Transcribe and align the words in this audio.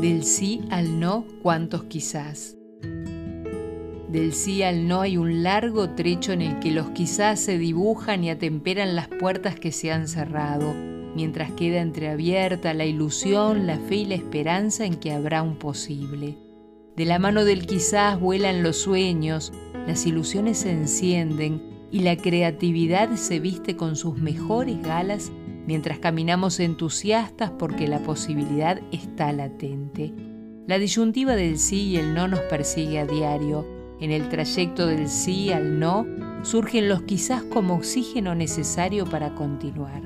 Del 0.00 0.24
sí 0.24 0.62
al 0.70 0.98
no, 0.98 1.26
¿cuántos 1.42 1.84
quizás? 1.84 2.56
Del 4.08 4.32
sí 4.32 4.62
al 4.62 4.88
no 4.88 5.02
hay 5.02 5.18
un 5.18 5.42
largo 5.42 5.90
trecho 5.90 6.32
en 6.32 6.40
el 6.40 6.58
que 6.58 6.70
los 6.70 6.88
quizás 6.92 7.38
se 7.38 7.58
dibujan 7.58 8.24
y 8.24 8.30
atemperan 8.30 8.96
las 8.96 9.08
puertas 9.08 9.60
que 9.60 9.72
se 9.72 9.92
han 9.92 10.08
cerrado, 10.08 10.72
mientras 11.14 11.52
queda 11.52 11.82
entreabierta 11.82 12.72
la 12.72 12.86
ilusión, 12.86 13.66
la 13.66 13.76
fe 13.76 13.96
y 13.96 14.06
la 14.06 14.14
esperanza 14.14 14.86
en 14.86 14.94
que 14.94 15.12
habrá 15.12 15.42
un 15.42 15.56
posible. 15.56 16.38
De 16.96 17.04
la 17.04 17.18
mano 17.18 17.44
del 17.44 17.66
quizás 17.66 18.18
vuelan 18.18 18.62
los 18.62 18.78
sueños, 18.78 19.52
las 19.86 20.06
ilusiones 20.06 20.60
se 20.60 20.70
encienden 20.70 21.62
y 21.90 22.00
la 22.00 22.16
creatividad 22.16 23.16
se 23.16 23.38
viste 23.38 23.76
con 23.76 23.96
sus 23.96 24.16
mejores 24.16 24.80
galas 24.80 25.30
mientras 25.70 26.00
caminamos 26.00 26.58
entusiastas 26.58 27.52
porque 27.52 27.86
la 27.86 28.00
posibilidad 28.00 28.80
está 28.90 29.32
latente. 29.32 30.12
La 30.66 30.80
disyuntiva 30.80 31.36
del 31.36 31.60
sí 31.60 31.90
y 31.90 31.96
el 31.96 32.12
no 32.12 32.26
nos 32.26 32.40
persigue 32.40 32.98
a 32.98 33.06
diario. 33.06 33.64
En 34.00 34.10
el 34.10 34.28
trayecto 34.28 34.88
del 34.88 35.08
sí 35.08 35.52
al 35.52 35.78
no 35.78 36.08
surgen 36.42 36.88
los 36.88 37.02
quizás 37.02 37.44
como 37.44 37.74
oxígeno 37.74 38.34
necesario 38.34 39.06
para 39.06 39.36
continuar. 39.36 40.02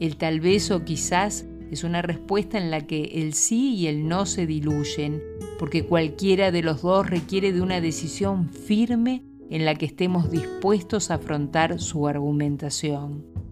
El 0.00 0.16
tal 0.16 0.40
vez 0.40 0.72
o 0.72 0.84
quizás 0.84 1.46
es 1.70 1.84
una 1.84 2.02
respuesta 2.02 2.58
en 2.58 2.72
la 2.72 2.84
que 2.84 3.04
el 3.22 3.32
sí 3.32 3.76
y 3.76 3.86
el 3.86 4.08
no 4.08 4.26
se 4.26 4.44
diluyen, 4.44 5.22
porque 5.56 5.86
cualquiera 5.86 6.50
de 6.50 6.62
los 6.62 6.82
dos 6.82 7.08
requiere 7.08 7.52
de 7.52 7.60
una 7.60 7.80
decisión 7.80 8.50
firme 8.50 9.22
en 9.50 9.64
la 9.64 9.76
que 9.76 9.86
estemos 9.86 10.32
dispuestos 10.32 11.12
a 11.12 11.14
afrontar 11.14 11.78
su 11.78 12.08
argumentación. 12.08 13.45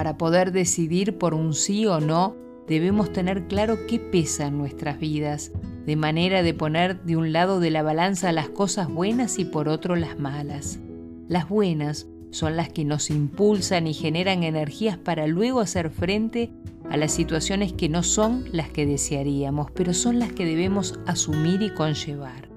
Para 0.00 0.16
poder 0.16 0.50
decidir 0.50 1.18
por 1.18 1.34
un 1.34 1.52
sí 1.52 1.84
o 1.84 2.00
no, 2.00 2.34
debemos 2.66 3.12
tener 3.12 3.48
claro 3.48 3.86
qué 3.86 3.98
pesa 3.98 4.46
en 4.46 4.56
nuestras 4.56 4.98
vidas, 4.98 5.52
de 5.84 5.94
manera 5.94 6.42
de 6.42 6.54
poner 6.54 7.02
de 7.02 7.18
un 7.18 7.34
lado 7.34 7.60
de 7.60 7.70
la 7.70 7.82
balanza 7.82 8.32
las 8.32 8.48
cosas 8.48 8.88
buenas 8.88 9.38
y 9.38 9.44
por 9.44 9.68
otro 9.68 9.96
las 9.96 10.18
malas. 10.18 10.78
Las 11.28 11.50
buenas 11.50 12.06
son 12.30 12.56
las 12.56 12.70
que 12.70 12.86
nos 12.86 13.10
impulsan 13.10 13.86
y 13.86 13.92
generan 13.92 14.42
energías 14.42 14.96
para 14.96 15.26
luego 15.26 15.60
hacer 15.60 15.90
frente 15.90 16.50
a 16.88 16.96
las 16.96 17.12
situaciones 17.12 17.74
que 17.74 17.90
no 17.90 18.02
son 18.02 18.46
las 18.52 18.70
que 18.70 18.86
desearíamos, 18.86 19.70
pero 19.70 19.92
son 19.92 20.18
las 20.18 20.32
que 20.32 20.46
debemos 20.46 20.98
asumir 21.04 21.60
y 21.60 21.74
conllevar. 21.74 22.49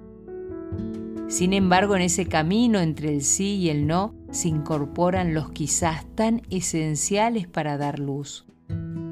Sin 1.33 1.53
embargo, 1.53 1.95
en 1.95 2.03
ese 2.03 2.27
camino 2.27 2.79
entre 2.79 3.11
el 3.11 3.23
sí 3.23 3.55
y 3.55 3.69
el 3.69 3.87
no, 3.87 4.13
se 4.29 4.49
incorporan 4.49 5.33
los 5.33 5.49
quizás 5.49 6.05
tan 6.13 6.43
esenciales 6.51 7.47
para 7.47 7.75
dar 7.75 7.97
luz. 7.97 8.45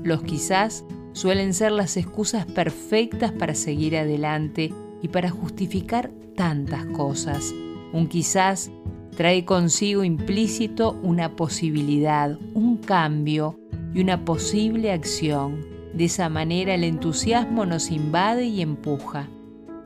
Los 0.04 0.22
quizás 0.22 0.86
suelen 1.14 1.56
ser 1.56 1.72
las 1.72 1.98
excusas 1.98 2.46
perfectas 2.46 3.32
para 3.32 3.56
seguir 3.56 3.98
adelante 3.98 4.72
y 5.02 5.08
para 5.08 5.32
justificar 5.32 6.12
tantas 6.36 6.86
cosas. 6.86 7.56
Un 7.92 8.06
quizás 8.06 8.70
trae 9.18 9.44
consigo 9.44 10.04
implícito 10.04 11.00
una 11.02 11.36
posibilidad, 11.36 12.38
un 12.54 12.78
cambio 12.78 13.58
y 13.96 14.02
una 14.02 14.26
posible 14.26 14.92
acción. 14.92 15.66
De 15.96 16.06
esa 16.06 16.30
manera 16.30 16.76
el 16.76 16.84
entusiasmo 16.84 17.66
nos 17.66 17.90
invade 17.90 18.46
y 18.46 18.62
empuja. 18.62 19.28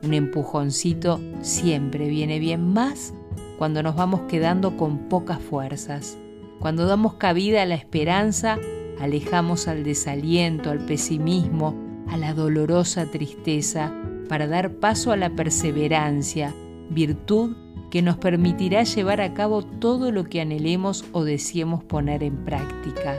Un 0.02 0.14
empujoncito 0.14 1.20
siempre 1.40 2.08
viene 2.08 2.38
bien 2.38 2.72
más 2.72 3.14
cuando 3.58 3.82
nos 3.82 3.96
vamos 3.96 4.22
quedando 4.22 4.76
con 4.76 5.08
pocas 5.08 5.40
fuerzas. 5.40 6.16
Cuando 6.60 6.86
damos 6.86 7.14
cabida 7.14 7.62
a 7.62 7.66
la 7.66 7.74
esperanza, 7.74 8.58
alejamos 9.00 9.68
al 9.68 9.84
desaliento, 9.84 10.70
al 10.70 10.80
pesimismo, 10.80 11.74
a 12.08 12.16
la 12.16 12.34
dolorosa 12.34 13.06
tristeza, 13.06 13.92
para 14.28 14.46
dar 14.46 14.74
paso 14.74 15.12
a 15.12 15.16
la 15.16 15.30
perseverancia, 15.30 16.54
virtud 16.90 17.56
que 17.90 18.02
nos 18.02 18.16
permitirá 18.16 18.82
llevar 18.82 19.20
a 19.20 19.32
cabo 19.32 19.62
todo 19.62 20.10
lo 20.10 20.24
que 20.24 20.40
anhelemos 20.40 21.04
o 21.12 21.24
deseemos 21.24 21.84
poner 21.84 22.22
en 22.22 22.44
práctica. 22.44 23.16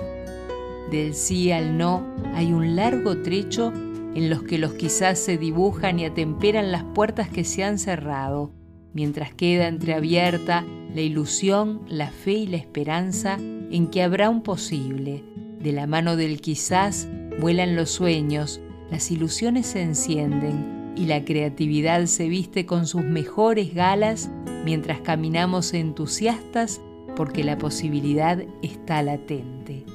Del 0.92 1.14
sí 1.14 1.52
al 1.52 1.78
no 1.78 2.06
hay 2.34 2.54
un 2.54 2.76
largo 2.76 3.22
trecho 3.22 3.74
en 4.18 4.32
los 4.32 4.42
que 4.42 4.58
los 4.58 4.74
quizás 4.74 5.20
se 5.20 5.38
dibujan 5.38 6.00
y 6.00 6.06
atemperan 6.06 6.72
las 6.72 6.84
puertas 6.84 7.30
que 7.30 7.44
se 7.44 7.64
han 7.64 7.78
cerrado, 7.78 8.52
mientras 8.92 9.32
queda 9.32 9.68
entreabierta 9.68 10.66
la 10.96 11.02
ilusión, 11.02 11.82
la 11.88 12.10
fe 12.10 12.32
y 12.32 12.48
la 12.48 12.58
esperanza 12.58 13.38
en 13.38 13.92
que 13.92 14.02
habrá 14.02 14.32
un 14.32 14.42
posible. 14.42 15.24
De 15.62 15.72
la 15.72 15.86
mano 15.86 16.16
del 16.16 16.42
quizás 16.42 17.08
vuelan 17.40 17.76
los 17.76 17.92
sueños, 17.92 18.60
las 18.90 19.12
ilusiones 19.12 19.68
se 19.68 19.84
encienden 19.84 20.94
y 20.96 21.06
la 21.06 21.24
creatividad 21.24 22.04
se 22.08 22.28
viste 22.28 22.66
con 22.66 22.88
sus 22.88 23.04
mejores 23.04 23.76
galas 23.76 24.32
mientras 24.66 25.00
caminamos 25.02 25.76
entusiastas 25.76 26.82
porque 27.16 27.44
la 27.44 27.60
posibilidad 27.60 28.44
está 28.64 29.04
latente. 29.04 29.86